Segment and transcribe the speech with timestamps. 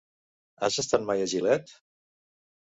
[0.67, 1.77] Has estat mai a Gilet?